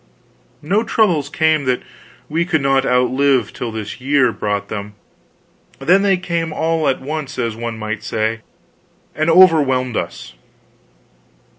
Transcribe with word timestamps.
No 0.63 0.81
troubles 0.81 1.29
came 1.29 1.65
that 1.65 1.83
we 2.27 2.43
could 2.43 2.63
not 2.63 2.87
outlive, 2.87 3.53
till 3.53 3.71
this 3.71 4.01
year 4.01 4.31
brought 4.31 4.67
them; 4.67 4.95
then 5.77 6.01
came 6.21 6.49
they 6.49 6.55
all 6.55 6.87
at 6.87 6.99
once, 7.01 7.37
as 7.37 7.55
one 7.55 7.77
might 7.77 8.01
say, 8.03 8.39
and 9.13 9.29
overwhelmed 9.29 9.95
us. 9.95 10.33